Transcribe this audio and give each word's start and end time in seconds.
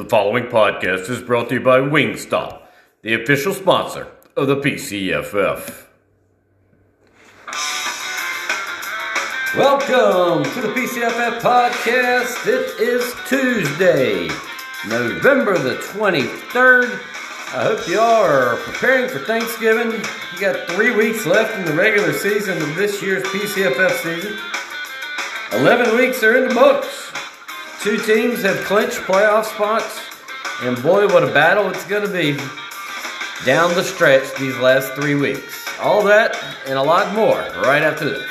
The 0.00 0.08
following 0.08 0.44
podcast 0.44 1.10
is 1.10 1.20
brought 1.20 1.50
to 1.50 1.56
you 1.56 1.60
by 1.60 1.78
Wingstop, 1.78 2.62
the 3.02 3.22
official 3.22 3.52
sponsor 3.52 4.06
of 4.34 4.46
the 4.46 4.56
PCFF. 4.56 5.88
Welcome 9.58 10.50
to 10.54 10.60
the 10.62 10.68
PCFF 10.68 11.40
podcast. 11.40 12.46
It 12.46 12.80
is 12.80 13.14
Tuesday, 13.28 14.28
November 14.88 15.58
the 15.58 15.74
23rd. 15.74 16.92
I 17.54 17.62
hope 17.62 17.86
you 17.86 18.00
are 18.00 18.56
preparing 18.56 19.06
for 19.06 19.18
Thanksgiving. 19.18 19.92
You 19.92 20.40
got 20.40 20.66
three 20.70 20.92
weeks 20.92 21.26
left 21.26 21.54
in 21.58 21.66
the 21.66 21.74
regular 21.74 22.14
season 22.14 22.56
of 22.56 22.74
this 22.74 23.02
year's 23.02 23.22
PCFF 23.24 23.90
season. 24.02 24.38
11 25.60 25.94
weeks 25.94 26.22
are 26.22 26.38
in 26.38 26.48
the 26.48 26.54
books. 26.54 26.99
Two 27.82 27.96
teams 27.96 28.42
have 28.42 28.58
clinched 28.66 28.98
playoff 28.98 29.46
spots, 29.46 29.98
and 30.60 30.76
boy, 30.82 31.06
what 31.06 31.24
a 31.24 31.32
battle 31.32 31.70
it's 31.70 31.86
going 31.86 32.06
to 32.06 32.12
be 32.12 32.36
down 33.46 33.74
the 33.74 33.82
stretch 33.82 34.34
these 34.38 34.54
last 34.58 34.92
three 34.92 35.14
weeks. 35.14 35.66
All 35.80 36.04
that 36.04 36.36
and 36.66 36.76
a 36.76 36.82
lot 36.82 37.14
more 37.14 37.38
right 37.62 37.82
after 37.82 38.04
this. 38.04 38.30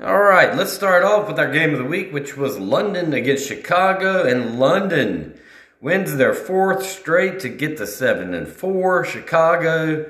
All 0.00 0.22
right, 0.22 0.54
let's 0.54 0.72
start 0.72 1.02
off 1.02 1.26
with 1.26 1.40
our 1.40 1.50
game 1.50 1.72
of 1.72 1.78
the 1.78 1.84
week, 1.84 2.12
which 2.12 2.36
was 2.36 2.56
London 2.56 3.12
against 3.12 3.48
Chicago, 3.48 4.22
and 4.22 4.60
London 4.60 5.36
wins 5.80 6.14
their 6.14 6.34
fourth 6.34 6.86
straight 6.86 7.40
to 7.40 7.48
get 7.48 7.78
to 7.78 7.86
seven 7.88 8.32
and 8.32 8.46
four. 8.46 9.04
Chicago 9.04 10.08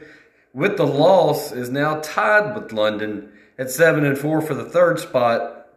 with 0.56 0.78
the 0.78 0.86
loss, 0.86 1.52
is 1.52 1.68
now 1.68 2.00
tied 2.00 2.54
with 2.54 2.72
London 2.72 3.30
at 3.58 3.70
seven 3.70 4.06
and 4.06 4.16
four 4.16 4.40
for 4.40 4.54
the 4.54 4.64
third 4.64 4.98
spot. 4.98 5.68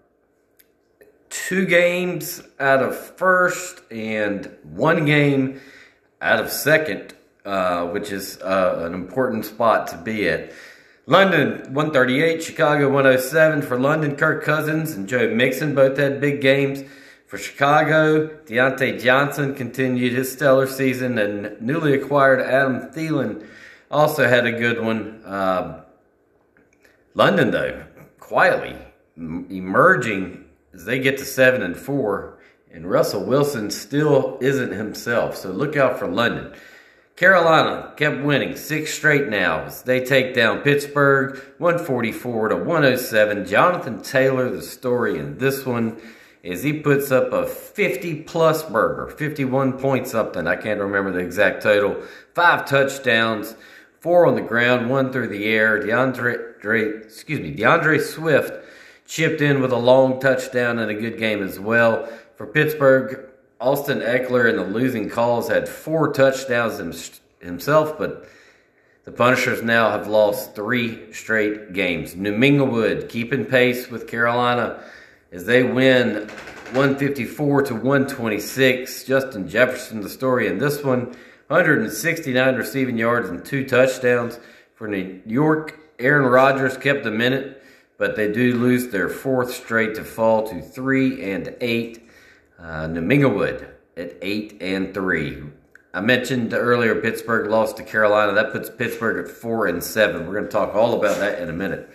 Two 1.30 1.66
games 1.66 2.42
out 2.62 2.82
of 2.82 2.98
first 2.98 3.82
and 3.92 4.50
one 4.64 5.04
game 5.04 5.60
out 6.22 6.40
of 6.40 6.50
second, 6.50 7.14
uh, 7.44 7.88
which 7.88 8.10
is 8.14 8.38
uh, 8.42 8.84
an 8.86 8.94
important 8.94 9.44
spot 9.44 9.88
to 9.90 9.98
be 9.98 10.30
at. 10.30 10.54
London 11.06 11.74
138, 11.74 12.42
Chicago 12.42 12.88
107 12.88 13.64
for 13.64 13.78
London. 13.78 14.16
Kirk 14.16 14.46
Cousins 14.46 14.94
and 14.94 15.10
Joe 15.10 15.28
Mixon 15.36 15.76
both 15.76 15.98
had 15.98 16.22
big 16.22 16.40
games. 16.40 16.84
For 17.28 17.38
Chicago, 17.38 18.28
Diontae 18.46 19.02
Johnson 19.02 19.56
continued 19.56 20.14
his 20.14 20.32
stellar 20.32 20.68
season, 20.68 21.18
and 21.18 21.62
newly 21.62 21.94
acquired 21.94 22.40
Adam 22.40 22.92
Thielen 22.92 23.46
also 23.92 24.28
had 24.28 24.46
a 24.46 24.52
good 24.52 24.84
one. 24.84 25.22
Uh, 25.26 25.84
London, 27.14 27.52
though, 27.52 27.84
quietly 28.20 28.76
emerging 29.18 30.46
as 30.74 30.86
they 30.86 31.00
get 31.00 31.18
to 31.18 31.26
seven 31.26 31.62
and 31.62 31.76
four, 31.76 32.40
and 32.72 32.90
Russell 32.90 33.26
Wilson 33.26 33.72
still 33.72 34.38
isn't 34.42 34.72
himself. 34.72 35.36
So 35.36 35.52
look 35.52 35.76
out 35.76 35.98
for 35.98 36.08
London. 36.08 36.54
Carolina 37.16 37.94
kept 37.98 38.24
winning 38.24 38.56
six 38.56 38.94
straight 38.94 39.28
now 39.28 39.64
as 39.64 39.84
they 39.84 40.06
take 40.06 40.34
down 40.34 40.62
Pittsburgh 40.62 41.38
144 41.58 42.50
to 42.50 42.56
107. 42.56 43.46
Jonathan 43.46 44.02
Taylor, 44.02 44.50
the 44.50 44.62
story 44.62 45.20
in 45.20 45.38
this 45.38 45.66
one 45.66 46.02
is 46.44 46.64
he 46.64 46.72
puts 46.72 47.12
up 47.12 47.34
a 47.34 47.46
50 47.46 48.24
plus 48.24 48.64
burger, 48.64 49.10
51 49.10 49.74
points 49.80 50.12
something. 50.12 50.48
I 50.48 50.56
can't 50.56 50.80
remember 50.80 51.12
the 51.12 51.20
exact 51.20 51.62
total. 51.62 52.02
Five 52.34 52.66
touchdowns 52.66 53.56
four 54.00 54.26
on 54.26 54.36
the 54.36 54.42
ground, 54.42 54.90
one 54.90 55.12
through 55.12 55.28
the 55.28 55.46
air. 55.46 55.82
DeAndre, 55.82 56.60
Dre, 56.62 56.98
excuse 57.00 57.40
me, 57.40 57.52
D'Andre 57.52 58.00
Swift 58.00 58.66
chipped 59.06 59.42
in 59.42 59.62
with 59.62 59.72
a 59.72 59.78
long 59.78 60.20
touchdown 60.20 60.80
and 60.80 60.92
a 60.92 60.94
good 60.94 61.18
game 61.18 61.42
as 61.42 61.60
well. 61.60 62.08
For 62.36 62.46
Pittsburgh, 62.46 63.30
Austin 63.60 64.00
Ekeler 64.00 64.50
in 64.50 64.56
the 64.56 64.64
losing 64.64 65.10
calls 65.10 65.50
had 65.50 65.68
four 65.68 66.14
touchdowns 66.14 66.78
himself, 67.42 67.98
but 67.98 68.30
the 69.04 69.12
Punishers 69.12 69.64
now 69.64 69.90
have 69.90 70.08
lost 70.08 70.56
three 70.56 71.12
straight 71.12 71.74
games. 71.74 72.16
New 72.16 72.32
Minglewood 72.32 73.10
keeping 73.10 73.46
pace 73.46 73.90
with 73.90 74.08
Carolina 74.08 74.82
as 75.32 75.46
they 75.46 75.64
win 75.64 76.30
154 76.74 77.64
to 77.64 77.74
126. 77.74 79.04
Justin 79.06 79.50
Jefferson, 79.50 80.02
the 80.02 80.10
story 80.10 80.48
in 80.48 80.60
this 80.60 80.84
one. 80.84 81.16
169 81.50 82.56
receiving 82.58 82.96
yards 82.96 83.28
and 83.28 83.44
two 83.44 83.66
touchdowns 83.66 84.40
for 84.76 84.88
New 84.88 85.20
York. 85.26 85.80
Aaron 85.98 86.28
Rodgers 86.28 86.78
kept 86.78 87.08
a 87.08 87.12
minute, 87.12 87.64
but 87.98 88.16
they 88.16 88.32
do 88.32 88.56
lose 88.56 88.90
their 88.90 89.10
fourth 89.10 89.52
straight 89.52 89.96
to 89.96 90.04
fall 90.04 90.48
to 90.48 90.62
three 90.62 91.32
and 91.32 91.56
eight. 91.60 92.08
Uh, 92.60 92.86
New 92.86 93.02
Minglewood 93.02 93.68
at 93.98 94.16
eight 94.22 94.60
and 94.62 94.94
three. 94.94 95.42
I 95.92 96.02
mentioned 96.02 96.54
earlier 96.54 96.94
Pittsburgh 97.02 97.50
lost 97.50 97.78
to 97.78 97.84
Carolina. 97.84 98.34
That 98.34 98.52
puts 98.52 98.70
Pittsburgh 98.70 99.26
at 99.26 99.32
four 99.32 99.66
and 99.66 99.84
seven. 99.84 100.28
We're 100.28 100.34
going 100.34 100.46
to 100.46 100.52
talk 100.52 100.76
all 100.76 101.00
about 101.00 101.18
that 101.18 101.42
in 101.42 101.50
a 101.50 101.54
minute. 101.54 101.90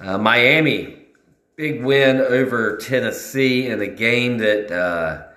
Uh, 0.00 0.18
Miami, 0.18 1.06
big 1.54 1.84
win 1.84 2.20
over 2.20 2.76
Tennessee 2.78 3.68
in 3.68 3.80
a 3.80 3.86
game 3.86 4.38
that 4.38 4.72
uh, 4.72 5.28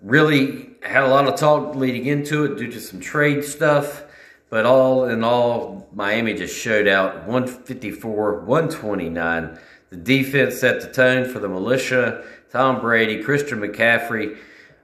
really 0.00 0.75
had 0.88 1.04
a 1.04 1.08
lot 1.08 1.26
of 1.26 1.36
talk 1.36 1.74
leading 1.74 2.06
into 2.06 2.44
it 2.44 2.58
due 2.58 2.70
to 2.70 2.80
some 2.80 3.00
trade 3.00 3.44
stuff. 3.44 4.04
But 4.48 4.64
all 4.64 5.06
in 5.06 5.24
all, 5.24 5.88
Miami 5.92 6.34
just 6.34 6.56
showed 6.56 6.86
out 6.86 7.26
154, 7.26 8.40
129. 8.40 9.58
The 9.90 9.96
defense 9.96 10.58
set 10.58 10.80
the 10.80 10.92
tone 10.92 11.28
for 11.28 11.40
the 11.40 11.48
militia. 11.48 12.24
Tom 12.50 12.80
Brady, 12.80 13.22
Christian 13.22 13.60
McCaffrey, 13.60 14.36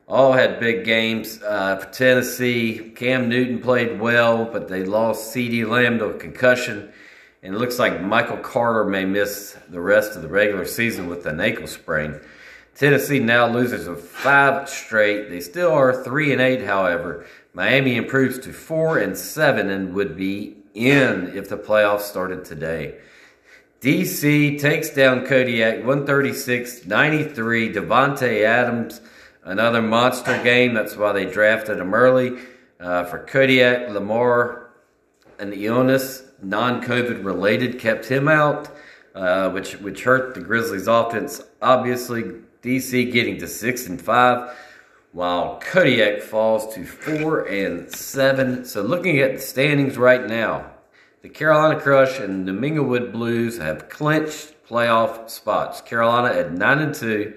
all 0.08 0.32
had 0.32 0.58
big 0.58 0.84
games. 0.84 1.40
Uh, 1.42 1.76
for 1.76 1.92
Tennessee, 1.92 2.92
Cam 2.96 3.28
Newton 3.28 3.60
played 3.60 4.00
well, 4.00 4.44
but 4.44 4.68
they 4.68 4.84
lost 4.84 5.34
CeeDee 5.34 5.66
Lamb 5.68 5.98
to 5.98 6.06
a 6.06 6.18
concussion. 6.18 6.92
And 7.42 7.54
it 7.54 7.58
looks 7.58 7.78
like 7.78 8.00
Michael 8.00 8.36
Carter 8.36 8.84
may 8.84 9.04
miss 9.04 9.56
the 9.68 9.80
rest 9.80 10.16
of 10.16 10.22
the 10.22 10.28
regular 10.28 10.64
season 10.64 11.08
with 11.08 11.26
an 11.26 11.40
ankle 11.40 11.66
sprain. 11.66 12.20
Tennessee 12.74 13.18
now 13.18 13.48
loses 13.48 13.86
of 13.86 14.00
five 14.00 14.68
straight. 14.68 15.28
They 15.28 15.40
still 15.40 15.72
are 15.72 16.02
three 16.02 16.32
and 16.32 16.40
eight, 16.40 16.62
however. 16.62 17.26
Miami 17.54 17.96
improves 17.96 18.38
to 18.40 18.52
four 18.52 18.98
and 18.98 19.16
seven 19.16 19.68
and 19.68 19.94
would 19.94 20.16
be 20.16 20.56
in 20.74 21.32
if 21.36 21.48
the 21.48 21.58
playoffs 21.58 22.02
started 22.02 22.44
today. 22.44 22.98
DC 23.82 24.58
takes 24.60 24.90
down 24.90 25.26
Kodiak 25.26 25.78
136 25.78 26.86
93. 26.86 27.72
Davante 27.74 28.44
Adams, 28.44 29.00
another 29.44 29.82
monster 29.82 30.40
game. 30.42 30.72
That's 30.72 30.96
why 30.96 31.12
they 31.12 31.26
drafted 31.26 31.78
him 31.78 31.92
early. 31.92 32.38
Uh, 32.80 33.04
for 33.04 33.18
Kodiak, 33.18 33.90
Lamar, 33.90 34.70
an 35.38 35.52
illness, 35.52 36.22
non 36.40 36.82
COVID 36.82 37.24
related, 37.24 37.78
kept 37.78 38.06
him 38.06 38.28
out, 38.28 38.70
uh, 39.14 39.50
which, 39.50 39.74
which 39.80 40.04
hurt 40.04 40.34
the 40.34 40.40
Grizzlies' 40.40 40.86
offense. 40.86 41.42
Obviously, 41.60 42.24
DC 42.62 43.10
getting 43.12 43.38
to 43.38 43.48
six 43.48 43.88
and 43.88 44.00
five, 44.00 44.56
while 45.10 45.58
Kodiak 45.60 46.22
falls 46.22 46.72
to 46.74 46.84
four 46.84 47.40
and 47.46 47.90
seven. 47.92 48.64
So 48.64 48.82
looking 48.82 49.18
at 49.18 49.34
the 49.34 49.40
standings 49.40 49.98
right 49.98 50.24
now, 50.24 50.70
the 51.22 51.28
Carolina 51.28 51.80
Crush 51.80 52.20
and 52.20 52.46
the 52.46 52.52
Minglewood 52.52 53.10
Blues 53.10 53.58
have 53.58 53.88
clinched 53.88 54.54
playoff 54.68 55.28
spots. 55.28 55.80
Carolina 55.80 56.34
at 56.34 56.52
nine 56.52 56.78
and 56.78 56.94
two, 56.94 57.34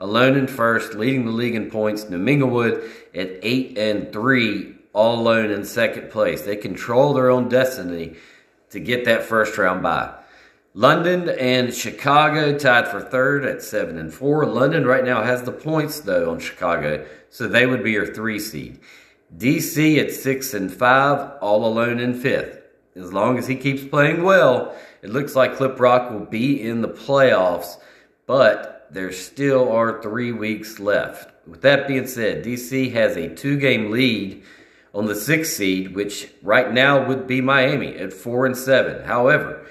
alone 0.00 0.36
in 0.36 0.48
first, 0.48 0.94
leading 0.94 1.24
the 1.24 1.32
league 1.32 1.54
in 1.54 1.70
points. 1.70 2.04
Minglewood 2.06 2.90
at 3.14 3.30
eight 3.42 3.78
and 3.78 4.12
three, 4.12 4.74
all 4.92 5.20
alone 5.20 5.50
in 5.50 5.64
second 5.64 6.10
place. 6.10 6.42
They 6.42 6.56
control 6.56 7.14
their 7.14 7.30
own 7.30 7.48
destiny 7.48 8.16
to 8.70 8.80
get 8.80 9.04
that 9.04 9.22
first 9.22 9.56
round 9.56 9.84
bye. 9.84 10.14
London 10.76 11.28
and 11.28 11.72
Chicago 11.72 12.58
tied 12.58 12.88
for 12.88 13.00
third 13.00 13.44
at 13.44 13.62
seven 13.62 13.96
and 13.96 14.12
four. 14.12 14.44
London 14.44 14.84
right 14.84 15.04
now 15.04 15.22
has 15.22 15.44
the 15.44 15.52
points 15.52 16.00
though 16.00 16.32
on 16.32 16.40
Chicago, 16.40 17.06
so 17.30 17.46
they 17.46 17.64
would 17.64 17.84
be 17.84 17.92
your 17.92 18.12
three 18.12 18.40
seed. 18.40 18.80
DC 19.36 19.98
at 19.98 20.10
six 20.10 20.52
and 20.52 20.74
five, 20.74 21.38
all 21.40 21.64
alone 21.64 22.00
in 22.00 22.12
fifth. 22.12 22.60
As 22.96 23.12
long 23.12 23.38
as 23.38 23.46
he 23.46 23.54
keeps 23.54 23.84
playing 23.84 24.24
well, 24.24 24.74
it 25.00 25.10
looks 25.10 25.36
like 25.36 25.54
Clip 25.54 25.78
Rock 25.78 26.10
will 26.10 26.26
be 26.26 26.60
in 26.60 26.80
the 26.80 26.88
playoffs, 26.88 27.76
but 28.26 28.88
there 28.90 29.12
still 29.12 29.70
are 29.70 30.02
three 30.02 30.32
weeks 30.32 30.80
left. 30.80 31.32
With 31.46 31.62
that 31.62 31.86
being 31.86 32.08
said, 32.08 32.44
DC 32.44 32.92
has 32.94 33.16
a 33.16 33.32
two 33.32 33.58
game 33.58 33.92
lead 33.92 34.42
on 34.92 35.06
the 35.06 35.14
sixth 35.14 35.52
seed, 35.52 35.94
which 35.94 36.30
right 36.42 36.72
now 36.72 37.06
would 37.06 37.28
be 37.28 37.40
Miami 37.40 37.94
at 37.96 38.12
four 38.12 38.44
and 38.44 38.56
seven. 38.56 39.04
However, 39.04 39.66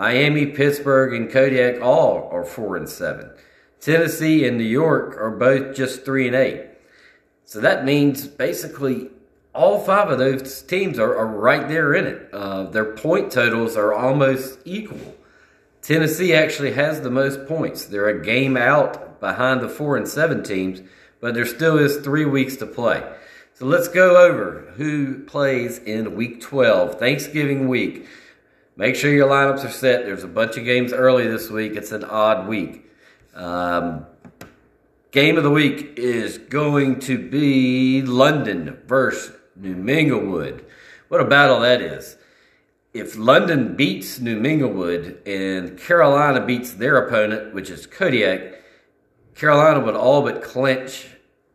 Miami, 0.00 0.46
Pittsburgh, 0.46 1.12
and 1.12 1.30
Kodiak 1.30 1.82
all 1.82 2.30
are 2.32 2.42
four 2.42 2.74
and 2.74 2.88
seven. 2.88 3.30
Tennessee 3.80 4.46
and 4.46 4.56
New 4.56 4.64
York 4.64 5.14
are 5.18 5.30
both 5.30 5.76
just 5.76 6.06
three 6.06 6.26
and 6.26 6.34
eight. 6.34 6.68
So 7.44 7.60
that 7.60 7.84
means 7.84 8.26
basically 8.26 9.10
all 9.54 9.78
five 9.78 10.08
of 10.08 10.18
those 10.18 10.62
teams 10.62 10.98
are, 10.98 11.14
are 11.14 11.26
right 11.26 11.68
there 11.68 11.92
in 11.92 12.06
it. 12.06 12.30
Uh, 12.32 12.62
their 12.62 12.94
point 12.94 13.30
totals 13.30 13.76
are 13.76 13.92
almost 13.92 14.60
equal. 14.64 15.18
Tennessee 15.82 16.32
actually 16.32 16.72
has 16.72 17.02
the 17.02 17.10
most 17.10 17.46
points. 17.46 17.84
They're 17.84 18.08
a 18.08 18.24
game 18.24 18.56
out 18.56 19.20
behind 19.20 19.60
the 19.60 19.68
four 19.68 19.98
and 19.98 20.08
seven 20.08 20.42
teams, 20.42 20.80
but 21.20 21.34
there 21.34 21.44
still 21.44 21.76
is 21.76 21.98
three 21.98 22.24
weeks 22.24 22.56
to 22.56 22.66
play. 22.66 23.06
So 23.52 23.66
let's 23.66 23.88
go 23.88 24.16
over 24.16 24.72
who 24.78 25.24
plays 25.24 25.78
in 25.78 26.16
week 26.16 26.40
12, 26.40 26.98
Thanksgiving 26.98 27.68
week. 27.68 28.06
Make 28.80 28.96
sure 28.96 29.12
your 29.12 29.28
lineups 29.28 29.62
are 29.62 29.70
set. 29.70 30.06
There's 30.06 30.24
a 30.24 30.26
bunch 30.26 30.56
of 30.56 30.64
games 30.64 30.94
early 30.94 31.28
this 31.28 31.50
week. 31.50 31.76
It's 31.76 31.92
an 31.92 32.02
odd 32.02 32.48
week. 32.48 32.90
Um, 33.34 34.06
game 35.10 35.36
of 35.36 35.42
the 35.42 35.50
week 35.50 35.98
is 35.98 36.38
going 36.38 37.00
to 37.00 37.18
be 37.18 38.00
London 38.00 38.78
versus 38.86 39.36
New 39.54 39.76
Minglewood. 39.76 40.64
What 41.08 41.20
a 41.20 41.26
battle 41.26 41.60
that 41.60 41.82
is. 41.82 42.16
If 42.94 43.18
London 43.18 43.76
beats 43.76 44.18
New 44.18 44.40
Minglewood 44.40 45.28
and 45.28 45.78
Carolina 45.78 46.46
beats 46.46 46.72
their 46.72 46.96
opponent, 47.06 47.52
which 47.52 47.68
is 47.68 47.84
Kodiak, 47.84 48.62
Carolina 49.34 49.80
would 49.80 49.94
all 49.94 50.22
but 50.22 50.42
clinch 50.42 51.06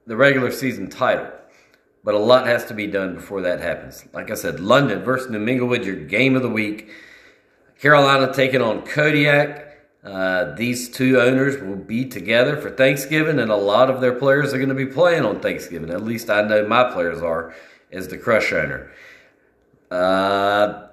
the 0.06 0.16
regular 0.16 0.52
season 0.52 0.92
title. 0.92 1.32
But 2.04 2.14
a 2.14 2.20
lot 2.20 2.46
has 2.46 2.66
to 2.66 2.76
be 2.76 2.86
done 2.86 3.16
before 3.16 3.42
that 3.42 3.62
happens. 3.62 4.06
Like 4.14 4.30
I 4.30 4.36
said, 4.36 4.60
London 4.60 5.04
versus 5.04 5.32
New 5.32 5.44
Minglewood, 5.44 5.86
your 5.86 5.96
game 5.96 6.36
of 6.36 6.44
the 6.44 6.50
week. 6.50 6.92
Carolina 7.86 8.34
taking 8.34 8.64
on 8.64 8.82
Kodiak. 8.82 9.78
Uh, 10.04 10.56
these 10.56 10.90
two 10.90 11.22
owners 11.22 11.62
will 11.62 11.76
be 11.76 12.04
together 12.04 12.58
for 12.58 12.72
Thanksgiving, 12.72 13.38
and 13.40 13.52
a 13.52 13.56
lot 13.56 13.92
of 13.92 14.02
their 14.02 14.14
players 14.14 14.56
are 14.56 14.58
going 14.58 14.70
to 14.70 14.74
be 14.74 14.88
playing 14.88 15.24
on 15.24 15.40
Thanksgiving. 15.40 15.92
At 15.92 16.04
least 16.04 16.32
I 16.32 16.42
know 16.42 16.68
my 16.68 16.92
players 16.92 17.22
are, 17.22 17.54
as 17.92 18.08
the 18.08 18.18
Crush 18.18 18.52
owner. 18.52 18.90
Uh, 19.92 20.88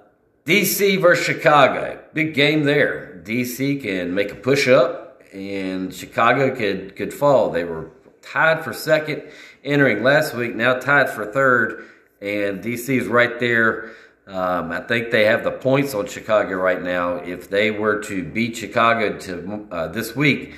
DC 0.45 1.01
versus 1.01 1.25
Chicago. 1.25 1.99
Big 2.13 2.35
game 2.35 2.63
there. 2.63 3.19
DC 3.25 3.81
can 3.81 4.13
make 4.13 4.31
a 4.31 4.35
push 4.35 4.67
up, 4.67 5.23
and 5.33 5.91
Chicago 5.91 6.55
could, 6.55 6.95
could 6.95 7.11
fall. 7.11 7.49
They 7.49 7.63
were 7.63 7.89
tied 8.21 8.63
for 8.63 8.71
second 8.71 9.23
entering 9.63 10.03
last 10.03 10.35
week, 10.35 10.55
now 10.55 10.75
tied 10.75 11.09
for 11.09 11.25
third, 11.25 11.89
and 12.21 12.63
DC 12.63 13.01
is 13.01 13.07
right 13.07 13.39
there. 13.39 13.93
Um, 14.25 14.71
I 14.71 14.79
think 14.79 15.11
they 15.11 15.25
have 15.25 15.43
the 15.43 15.51
points 15.51 15.93
on 15.93 16.07
Chicago 16.07 16.55
right 16.55 16.81
now. 16.81 17.15
If 17.15 17.49
they 17.49 17.71
were 17.71 18.01
to 18.03 18.23
beat 18.23 18.55
Chicago 18.55 19.17
to 19.19 19.67
uh, 19.69 19.87
this 19.89 20.15
week, 20.15 20.55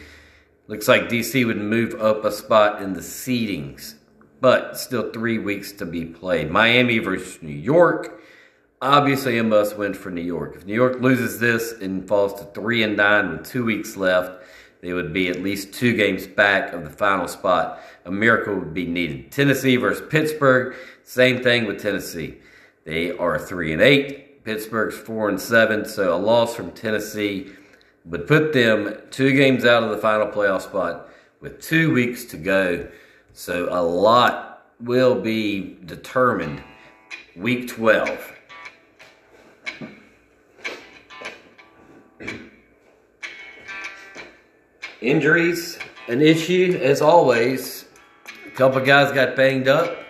looks 0.67 0.88
like 0.88 1.09
DC 1.09 1.45
would 1.45 1.57
move 1.57 1.95
up 1.95 2.23
a 2.25 2.31
spot 2.31 2.81
in 2.81 2.94
the 2.94 3.01
seedings. 3.01 3.95
But 4.39 4.77
still 4.77 5.12
three 5.12 5.39
weeks 5.39 5.71
to 5.73 5.85
be 5.85 6.06
played. 6.06 6.51
Miami 6.51 7.00
versus 7.00 7.41
New 7.41 7.56
York. 7.56 8.21
Obviously 8.81 9.39
a 9.39 9.44
must 9.44 9.77
win 9.77 9.95
for 9.95 10.11
New 10.11 10.21
York. 10.21 10.56
If 10.56 10.65
New 10.65 10.73
York 10.75 11.00
loses 11.01 11.39
this 11.39 11.71
and 11.71 12.07
falls 12.07 12.35
to 12.35 12.45
three 12.53 12.83
and 12.83 12.95
nine 12.95 13.31
with 13.31 13.45
two 13.45 13.65
weeks 13.65 13.97
left, 13.97 14.44
they 14.81 14.94
would 14.94 15.13
be 15.13 15.29
at 15.29 15.41
least 15.41 15.73
two 15.73 15.95
games 15.95 16.27
back 16.27 16.71
of 16.73 16.83
the 16.83 16.91
final 16.91 17.27
spot. 17.27 17.79
A 18.03 18.11
miracle 18.11 18.53
would 18.53 18.73
be 18.75 18.85
needed. 18.85 19.31
Tennessee 19.31 19.77
versus 19.77 20.06
Pittsburgh. 20.07 20.75
Same 21.03 21.41
thing 21.41 21.65
with 21.65 21.81
Tennessee. 21.81 22.38
They 22.85 23.11
are 23.17 23.39
three 23.39 23.73
and 23.73 23.81
eight. 23.81 24.43
Pittsburgh's 24.45 24.95
four 24.95 25.27
and 25.27 25.41
seven. 25.41 25.85
So 25.85 26.15
a 26.15 26.17
loss 26.17 26.55
from 26.55 26.71
Tennessee 26.71 27.51
would 28.05 28.27
put 28.27 28.53
them 28.53 28.95
two 29.09 29.33
games 29.33 29.65
out 29.65 29.83
of 29.83 29.89
the 29.89 29.97
final 29.97 30.27
playoff 30.27 30.61
spot 30.61 31.09
with 31.41 31.59
two 31.61 31.91
weeks 31.91 32.25
to 32.25 32.37
go. 32.37 32.87
So 33.33 33.67
a 33.71 33.81
lot 33.81 34.71
will 34.79 35.19
be 35.19 35.77
determined 35.85 36.63
week 37.35 37.67
12. 37.67 38.33
Injuries, 45.01 45.79
an 46.07 46.21
issue 46.21 46.79
as 46.81 47.01
always. 47.01 47.85
A 48.45 48.51
couple 48.51 48.79
guys 48.81 49.11
got 49.11 49.35
banged 49.35 49.67
up. 49.67 50.05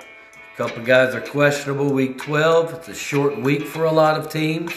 A 0.56 0.58
couple 0.58 0.84
guys 0.84 1.14
are 1.14 1.20
questionable 1.20 1.92
week 1.92 2.18
12. 2.18 2.76
It's 2.76 2.88
a 2.88 2.96
short 2.96 3.38
week 3.38 3.68
for 3.68 3.84
a 3.84 3.92
lot 3.92 4.18
of 4.18 4.30
teams. 4.30 4.72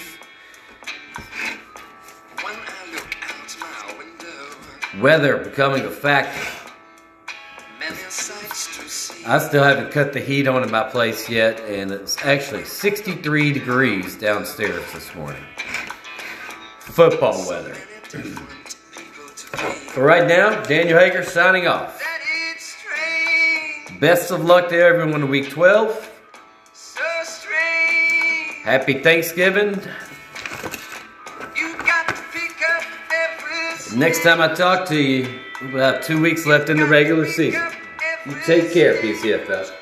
Weather 5.01 5.37
becoming 5.37 5.85
a 5.85 5.91
factor. 5.91 6.49
I 9.25 9.39
still 9.39 9.63
haven't 9.63 9.93
cut 9.93 10.13
the 10.13 10.19
heat 10.19 10.49
on 10.49 10.65
in 10.65 10.71
my 10.73 10.83
place 10.83 11.29
yet, 11.29 11.61
and 11.61 11.93
it's 11.93 12.21
actually 12.25 12.65
63 12.65 13.53
degrees 13.53 14.17
downstairs 14.17 14.83
this 14.93 15.15
morning. 15.15 15.45
Football 16.81 17.49
weather. 17.49 17.75
For 19.93 20.03
right 20.03 20.27
now, 20.27 20.61
Daniel 20.65 20.99
Hager 20.99 21.23
signing 21.23 21.69
off. 21.69 22.03
Best 24.01 24.31
of 24.31 24.45
luck 24.45 24.69
to 24.69 24.77
everyone 24.77 25.23
in 25.23 25.29
week 25.29 25.51
12. 25.51 26.13
Happy 28.63 29.03
Thanksgiving. 29.03 29.81
Next 33.97 34.23
time 34.23 34.41
I 34.41 34.55
talk 34.55 34.87
to 34.89 34.97
you, 34.97 35.41
we'll 35.73 35.83
have 35.83 36.05
two 36.05 36.21
weeks 36.21 36.47
left 36.47 36.69
in 36.69 36.77
the 36.77 36.87
regular 36.87 37.27
season. 37.27 37.63
You 38.25 38.37
take 38.45 38.73
care, 38.73 38.95
PCFL. 39.03 39.78